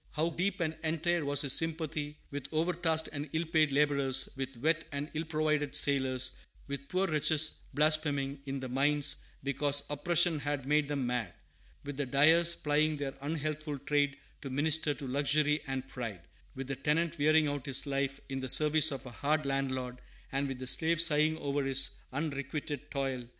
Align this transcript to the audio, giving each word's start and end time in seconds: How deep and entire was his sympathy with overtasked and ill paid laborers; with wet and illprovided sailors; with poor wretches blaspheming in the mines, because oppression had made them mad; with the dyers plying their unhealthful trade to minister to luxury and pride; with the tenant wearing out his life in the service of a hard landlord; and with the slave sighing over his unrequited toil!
How 0.13 0.31
deep 0.31 0.59
and 0.61 0.75
entire 0.83 1.23
was 1.23 1.43
his 1.43 1.53
sympathy 1.53 2.17
with 2.31 2.51
overtasked 2.51 3.09
and 3.13 3.29
ill 3.33 3.45
paid 3.45 3.71
laborers; 3.71 4.29
with 4.35 4.57
wet 4.57 4.83
and 4.91 5.13
illprovided 5.13 5.75
sailors; 5.75 6.31
with 6.65 6.89
poor 6.89 7.05
wretches 7.05 7.59
blaspheming 7.75 8.41
in 8.47 8.61
the 8.61 8.67
mines, 8.67 9.17
because 9.43 9.83
oppression 9.91 10.39
had 10.39 10.65
made 10.65 10.87
them 10.87 11.05
mad; 11.05 11.31
with 11.83 11.97
the 11.97 12.07
dyers 12.07 12.55
plying 12.55 12.97
their 12.97 13.13
unhealthful 13.21 13.77
trade 13.77 14.17
to 14.41 14.49
minister 14.49 14.95
to 14.95 15.07
luxury 15.07 15.61
and 15.67 15.87
pride; 15.87 16.21
with 16.55 16.65
the 16.65 16.75
tenant 16.75 17.19
wearing 17.19 17.47
out 17.47 17.67
his 17.67 17.85
life 17.85 18.19
in 18.27 18.39
the 18.39 18.49
service 18.49 18.89
of 18.89 19.05
a 19.05 19.11
hard 19.11 19.45
landlord; 19.45 19.99
and 20.31 20.47
with 20.47 20.57
the 20.57 20.65
slave 20.65 20.99
sighing 20.99 21.37
over 21.37 21.63
his 21.63 21.91
unrequited 22.11 22.89
toil! 22.89 23.23